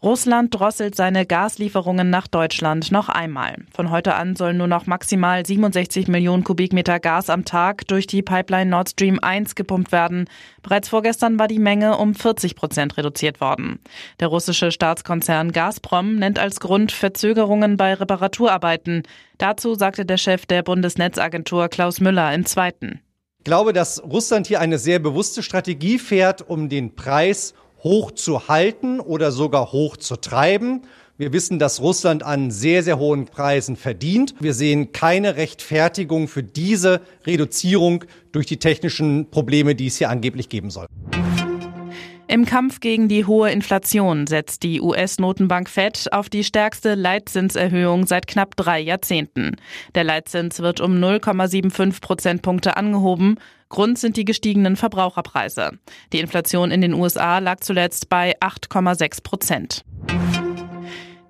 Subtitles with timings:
[0.00, 3.56] Russland drosselt seine Gaslieferungen nach Deutschland noch einmal.
[3.74, 8.22] Von heute an sollen nur noch maximal 67 Millionen Kubikmeter Gas am Tag durch die
[8.22, 10.28] Pipeline Nord Stream 1 gepumpt werden.
[10.62, 13.80] Bereits vorgestern war die Menge um 40 Prozent reduziert worden.
[14.20, 19.02] Der russische Staatskonzern Gazprom nennt als Grund Verzögerungen bei Reparaturarbeiten.
[19.38, 23.00] Dazu sagte der Chef der Bundesnetzagentur Klaus Müller im Zweiten.
[23.38, 27.54] Ich glaube, dass Russland hier eine sehr bewusste Strategie fährt, um den Preis
[27.88, 30.82] hoch zu halten oder sogar hoch zu treiben.
[31.16, 34.34] Wir wissen, dass Russland an sehr, sehr hohen Preisen verdient.
[34.40, 40.50] Wir sehen keine Rechtfertigung für diese Reduzierung durch die technischen Probleme, die es hier angeblich
[40.50, 40.86] geben soll.
[42.30, 48.26] Im Kampf gegen die hohe Inflation setzt die US-Notenbank Fed auf die stärkste Leitzinserhöhung seit
[48.26, 49.56] knapp drei Jahrzehnten.
[49.94, 53.38] Der Leitzins wird um 0,75 Prozentpunkte angehoben.
[53.70, 55.78] Grund sind die gestiegenen Verbraucherpreise.
[56.12, 59.84] Die Inflation in den USA lag zuletzt bei 8,6 Prozent.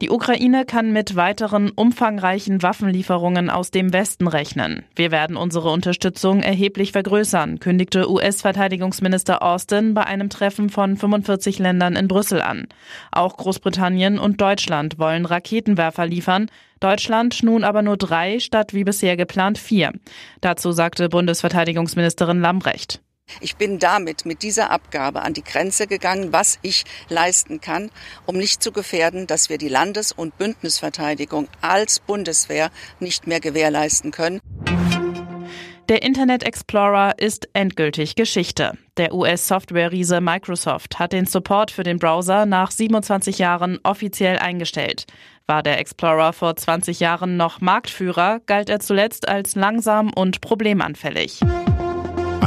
[0.00, 4.84] Die Ukraine kann mit weiteren umfangreichen Waffenlieferungen aus dem Westen rechnen.
[4.94, 11.96] Wir werden unsere Unterstützung erheblich vergrößern, kündigte US-Verteidigungsminister Austin bei einem Treffen von 45 Ländern
[11.96, 12.68] in Brüssel an.
[13.10, 19.16] Auch Großbritannien und Deutschland wollen Raketenwerfer liefern, Deutschland nun aber nur drei statt wie bisher
[19.16, 19.92] geplant vier.
[20.40, 23.00] Dazu sagte Bundesverteidigungsministerin Lambrecht.
[23.40, 27.90] Ich bin damit mit dieser Abgabe an die Grenze gegangen, was ich leisten kann,
[28.26, 34.10] um nicht zu gefährden, dass wir die Landes- und Bündnisverteidigung als Bundeswehr nicht mehr gewährleisten
[34.10, 34.40] können.
[35.88, 38.76] Der Internet Explorer ist endgültig Geschichte.
[38.98, 45.06] Der US-Software-Riese Microsoft hat den Support für den Browser nach 27 Jahren offiziell eingestellt.
[45.46, 51.40] War der Explorer vor 20 Jahren noch Marktführer, galt er zuletzt als langsam und problemanfällig.